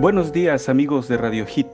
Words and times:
Buenos 0.00 0.32
días 0.32 0.68
amigos 0.68 1.06
de 1.06 1.16
Radio 1.16 1.46
Hit. 1.46 1.68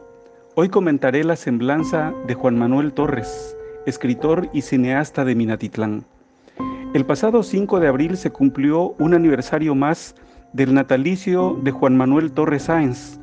Hoy 0.54 0.68
comentaré 0.68 1.24
la 1.24 1.36
semblanza 1.36 2.12
de 2.26 2.34
Juan 2.34 2.58
Manuel 2.58 2.92
Torres, 2.92 3.56
escritor 3.86 4.50
y 4.52 4.60
cineasta 4.60 5.24
de 5.24 5.34
Minatitlán. 5.34 6.04
El 6.92 7.06
pasado 7.06 7.42
5 7.42 7.80
de 7.80 7.88
abril 7.88 8.18
se 8.18 8.30
cumplió 8.30 8.94
un 8.98 9.14
aniversario 9.14 9.74
más 9.74 10.14
del 10.52 10.74
natalicio 10.74 11.58
de 11.62 11.70
Juan 11.70 11.96
Manuel 11.96 12.30
Torres 12.32 12.64
Sáenz, 12.64 13.18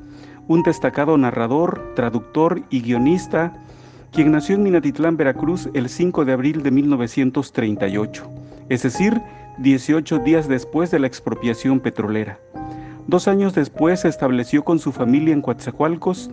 un 0.47 0.63
destacado 0.63 1.15
narrador, 1.15 1.93
traductor 1.95 2.63
y 2.71 2.81
guionista, 2.81 3.53
quien 4.11 4.31
nació 4.31 4.55
en 4.55 4.63
Minatitlán, 4.63 5.15
Veracruz, 5.15 5.69
el 5.75 5.89
5 5.89 6.25
de 6.25 6.33
abril 6.33 6.63
de 6.63 6.71
1938, 6.71 8.31
es 8.69 8.81
decir, 8.81 9.21
18 9.59 10.19
días 10.19 10.47
después 10.47 10.89
de 10.89 10.99
la 10.99 11.07
expropiación 11.07 11.81
petrolera. 11.81 12.39
Dos 13.07 13.29
años 13.29 13.55
después 13.55 14.01
se 14.01 14.09
estableció 14.09 14.65
con 14.65 14.79
su 14.79 14.91
familia 14.91 15.33
en 15.33 15.41
Coatzacoalcos 15.41 16.29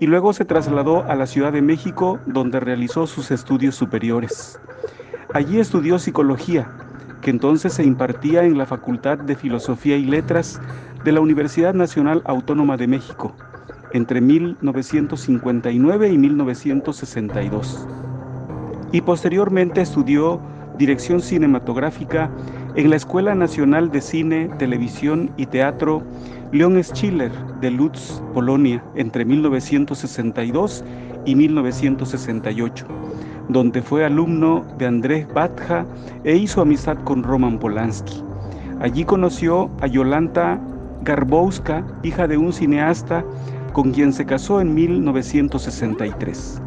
y 0.00 0.06
luego 0.06 0.32
se 0.34 0.44
trasladó 0.44 1.04
a 1.04 1.14
la 1.14 1.26
Ciudad 1.26 1.52
de 1.52 1.62
México 1.62 2.20
donde 2.26 2.60
realizó 2.60 3.06
sus 3.06 3.30
estudios 3.30 3.74
superiores. 3.74 4.60
Allí 5.32 5.58
estudió 5.58 5.98
psicología, 5.98 6.70
que 7.22 7.30
entonces 7.30 7.72
se 7.72 7.84
impartía 7.84 8.44
en 8.44 8.58
la 8.58 8.66
Facultad 8.66 9.16
de 9.16 9.34
Filosofía 9.34 9.96
y 9.96 10.04
Letras 10.04 10.60
de 11.04 11.12
la 11.12 11.20
Universidad 11.20 11.72
Nacional 11.72 12.22
Autónoma 12.26 12.76
de 12.76 12.86
México 12.86 13.34
entre 13.92 14.20
1959 14.20 16.08
y 16.10 16.18
1962. 16.18 17.86
Y 18.92 19.00
posteriormente 19.00 19.80
estudió 19.80 20.40
dirección 20.78 21.20
cinematográfica 21.20 22.30
en 22.76 22.90
la 22.90 22.96
Escuela 22.96 23.34
Nacional 23.34 23.90
de 23.90 24.00
Cine, 24.00 24.48
Televisión 24.58 25.30
y 25.36 25.46
Teatro 25.46 26.02
Leon 26.52 26.80
Schiller 26.82 27.32
de 27.60 27.70
Lutz, 27.70 28.22
Polonia, 28.32 28.82
entre 28.94 29.24
1962 29.24 30.84
y 31.24 31.34
1968, 31.34 32.86
donde 33.48 33.82
fue 33.82 34.04
alumno 34.04 34.64
de 34.78 34.86
Andrzej 34.86 35.26
Batja 35.32 35.84
e 36.24 36.36
hizo 36.36 36.60
amistad 36.62 36.98
con 37.04 37.22
Roman 37.22 37.58
Polanski. 37.58 38.22
Allí 38.80 39.04
conoció 39.04 39.70
a 39.80 39.86
Yolanta 39.86 40.60
Garbowska, 41.02 41.84
hija 42.02 42.26
de 42.26 42.36
un 42.36 42.52
cineasta 42.52 43.24
con 43.72 43.92
quien 43.92 44.12
se 44.12 44.26
casó 44.26 44.60
en 44.60 44.74
1963. 44.74 46.60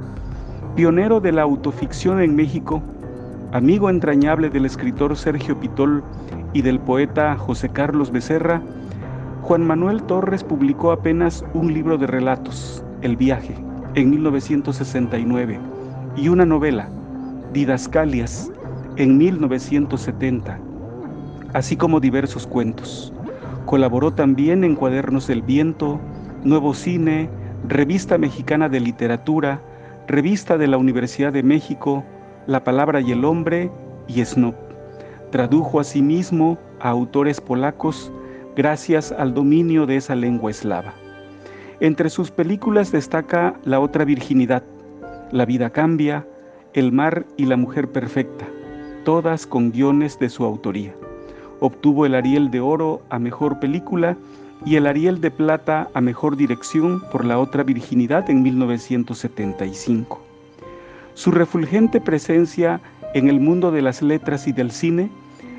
Pionero 0.75 1.19
de 1.19 1.31
la 1.31 1.43
autoficción 1.43 2.21
en 2.21 2.35
México, 2.35 2.81
amigo 3.53 3.91
entrañable 3.91 4.49
del 4.49 4.65
escritor 4.65 5.15
Sergio 5.15 5.59
Pitol 5.59 6.03
y 6.53 6.63
del 6.63 6.79
poeta 6.79 7.37
José 7.37 7.69
Carlos 7.69 8.11
Becerra, 8.11 8.63
Juan 9.43 9.65
Manuel 9.65 10.01
Torres 10.03 10.43
publicó 10.43 10.91
apenas 10.91 11.45
un 11.53 11.71
libro 11.71 11.99
de 11.99 12.07
relatos, 12.07 12.83
El 13.03 13.15
viaje, 13.15 13.53
en 13.93 14.09
1969, 14.09 15.59
y 16.17 16.29
una 16.29 16.47
novela, 16.47 16.89
Didascalias, 17.53 18.51
en 18.95 19.19
1970, 19.19 20.59
así 21.53 21.77
como 21.77 21.99
diversos 21.99 22.47
cuentos. 22.47 23.13
Colaboró 23.65 24.11
también 24.11 24.63
en 24.63 24.75
Cuadernos 24.75 25.27
del 25.27 25.43
Viento, 25.43 26.01
Nuevo 26.43 26.73
Cine, 26.73 27.29
Revista 27.67 28.17
Mexicana 28.17 28.67
de 28.67 28.79
Literatura, 28.79 29.61
Revista 30.07 30.57
de 30.57 30.67
la 30.67 30.77
Universidad 30.77 31.31
de 31.31 31.43
México, 31.43 32.03
la 32.47 32.63
palabra 32.63 33.01
y 33.01 33.11
el 33.11 33.25
hombre 33.25 33.71
y 34.07 34.23
Snob. 34.23 34.55
Tradujo 35.31 35.79
asimismo 35.79 36.57
a 36.79 36.89
autores 36.89 37.41
polacos 37.41 38.11
gracias 38.55 39.11
al 39.11 39.33
dominio 39.33 39.85
de 39.85 39.97
esa 39.97 40.15
lengua 40.15 40.51
eslava. 40.51 40.93
Entre 41.79 42.09
sus 42.09 42.31
películas 42.31 42.91
destaca 42.91 43.59
La 43.63 43.79
otra 43.79 44.05
virginidad, 44.05 44.63
La 45.31 45.45
vida 45.45 45.69
cambia, 45.71 46.27
El 46.73 46.91
mar 46.91 47.25
y 47.37 47.45
la 47.45 47.57
mujer 47.57 47.91
perfecta, 47.91 48.45
todas 49.05 49.47
con 49.47 49.71
guiones 49.71 50.19
de 50.19 50.29
su 50.29 50.43
autoría. 50.43 50.93
Obtuvo 51.59 52.05
el 52.05 52.15
Ariel 52.15 52.51
de 52.51 52.59
Oro 52.59 53.01
a 53.09 53.19
Mejor 53.19 53.59
Película 53.59 54.17
y 54.65 54.75
el 54.75 54.87
Ariel 54.87 55.21
de 55.21 55.31
Plata 55.31 55.89
a 55.93 56.01
Mejor 56.01 56.37
Dirección 56.37 57.01
por 57.11 57.25
La 57.25 57.39
otra 57.39 57.63
virginidad 57.63 58.29
en 58.29 58.43
1975. 58.43 60.32
Su 61.15 61.31
refulgente 61.31 62.01
presencia 62.01 62.81
en 63.13 63.29
el 63.29 63.39
mundo 63.39 63.71
de 63.71 63.81
las 63.81 64.01
letras 64.01 64.47
y 64.47 64.51
del 64.51 64.71
cine 64.71 65.11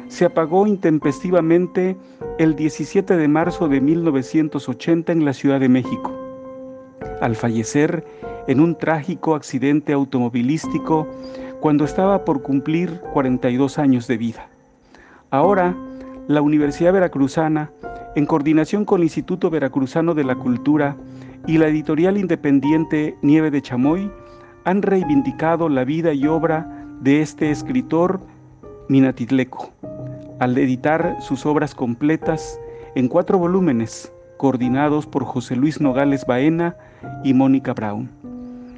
se 0.09 0.25
apagó 0.25 0.67
intempestivamente 0.67 1.97
el 2.39 2.57
17 2.57 3.17
de 3.17 3.29
marzo 3.29 3.69
de 3.69 3.81
1980 3.81 5.13
en 5.13 5.25
la 5.25 5.33
Ciudad 5.33 5.61
de 5.61 5.69
México, 5.69 6.13
al 7.21 7.37
fallecer 7.37 8.05
en 8.47 8.61
un 8.61 8.77
trágico 8.77 9.35
accidente 9.35 9.93
automovilístico 9.93 11.09
cuando 11.61 11.85
estaba 11.85 12.25
por 12.25 12.43
cumplir 12.43 13.01
42 13.13 13.79
años 13.79 14.07
de 14.07 14.17
vida. 14.17 14.49
Ahora, 15.31 15.77
la 16.29 16.43
Universidad 16.43 16.93
Veracruzana, 16.93 17.71
en 18.17 18.27
coordinación 18.27 18.85
con 18.85 19.01
el 19.01 19.05
Instituto 19.05 19.51
Veracruzano 19.51 20.15
de 20.15 20.25
la 20.25 20.35
Cultura 20.35 20.97
y 21.47 21.59
la 21.59 21.69
editorial 21.69 22.19
independiente 22.19 23.17
Nieve 23.23 23.51
de 23.51 23.63
Chamoy, 23.63 24.11
han 24.65 24.83
reivindicado 24.83 25.69
la 25.69 25.85
vida 25.85 26.13
y 26.13 26.27
obra 26.27 26.67
de 27.01 27.21
este 27.21 27.51
escritor 27.51 28.21
minatitleco, 28.89 29.73
al 30.41 30.57
editar 30.59 31.17
sus 31.21 31.47
obras 31.47 31.75
completas 31.75 32.59
en 32.95 33.09
cuatro 33.09 33.39
volúmenes, 33.39 34.13
coordinados 34.37 35.07
por 35.07 35.25
José 35.25 35.57
Luis 35.57 35.81
Nogales 35.81 36.25
Baena 36.27 36.77
y 37.23 37.35
Mónica 37.35 37.73
Brown. 37.75 38.11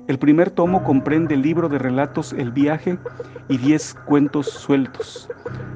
El 0.09 0.19
primer 0.19 0.51
tomo 0.51 0.85
comprende 0.85 1.35
el 1.35 1.43
libro 1.43 1.69
de 1.69 1.79
relatos 1.79 2.33
El 2.33 2.53
viaje 2.53 2.99
y 3.49 3.59
diez 3.59 3.95
cuentos 4.07 4.49
sueltos, 4.49 5.29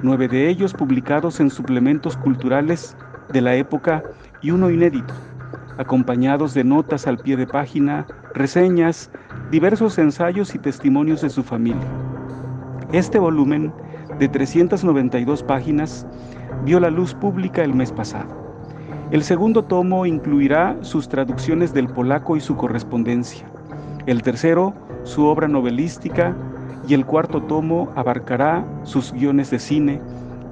nueve 0.02 0.28
de 0.28 0.48
ellos 0.48 0.72
publicados 0.72 1.40
en 1.40 1.50
suplementos 1.50 2.16
culturales 2.16 2.96
de 3.32 3.40
la 3.40 3.54
época 3.56 4.04
y 4.42 4.50
uno 4.52 4.70
inédito, 4.70 5.14
acompañados 5.78 6.54
de 6.54 6.64
notas 6.64 7.06
al 7.06 7.18
pie 7.18 7.36
de 7.36 7.46
página, 7.46 8.06
reseñas, 8.34 9.10
diversos 9.50 9.98
ensayos 9.98 10.54
y 10.54 10.60
testimonios 10.60 11.22
de 11.22 11.30
su 11.30 11.42
familia. 11.42 11.88
Este 12.92 13.18
volumen, 13.18 13.72
de 14.20 14.28
392 14.28 15.42
páginas, 15.42 16.06
vio 16.64 16.78
la 16.78 16.90
luz 16.90 17.14
pública 17.14 17.64
el 17.64 17.74
mes 17.74 17.90
pasado. 17.90 18.28
El 19.10 19.24
segundo 19.24 19.64
tomo 19.64 20.06
incluirá 20.06 20.76
sus 20.82 21.08
traducciones 21.08 21.74
del 21.74 21.88
polaco 21.88 22.36
y 22.36 22.40
su 22.40 22.56
correspondencia. 22.56 23.44
El 24.06 24.22
tercero, 24.22 24.72
su 25.02 25.24
obra 25.24 25.48
novelística, 25.48 26.36
y 26.86 26.94
el 26.94 27.04
cuarto 27.04 27.42
tomo 27.42 27.92
abarcará 27.96 28.64
sus 28.84 29.12
guiones 29.12 29.50
de 29.50 29.58
cine, 29.58 30.00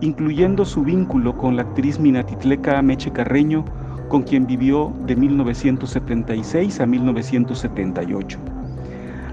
incluyendo 0.00 0.64
su 0.64 0.82
vínculo 0.82 1.36
con 1.36 1.54
la 1.54 1.62
actriz 1.62 2.00
minatitleca 2.00 2.82
Meche 2.82 3.12
Carreño, 3.12 3.64
con 4.08 4.22
quien 4.22 4.46
vivió 4.46 4.92
de 5.06 5.14
1976 5.14 6.80
a 6.80 6.86
1978. 6.86 8.57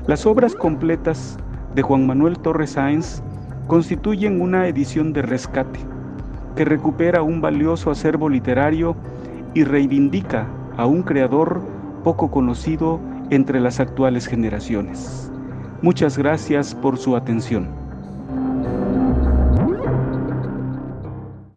Las 0.08 0.28
obras 0.28 0.54
completas 0.54 1.40
de 1.74 1.82
Juan 1.82 2.06
Manuel 2.06 2.38
Torres 2.38 2.74
Sáenz 2.74 3.24
constituyen 3.66 4.40
una 4.40 4.68
edición 4.68 5.14
de 5.14 5.24
rescate 5.24 5.80
que 6.56 6.64
recupera 6.64 7.24
un 7.24 7.42
valioso 7.42 7.90
acervo 7.90 8.30
literario 8.30 8.96
y 9.56 9.64
reivindica 9.64 10.48
a 10.78 10.86
un 10.86 11.02
creador 11.02 11.64
poco 12.04 12.30
conocido 12.30 13.00
entre 13.32 13.60
las 13.60 13.80
actuales 13.80 14.28
generaciones. 14.28 15.32
Muchas 15.82 16.20
gracias 16.20 16.76
por 16.76 17.00
su 17.00 17.16
atención. 17.16 17.85